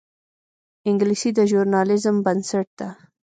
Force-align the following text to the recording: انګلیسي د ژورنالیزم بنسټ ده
انګلیسي 0.89 1.29
د 1.37 1.39
ژورنالیزم 1.49 2.15
بنسټ 2.25 2.67
ده 2.79 2.89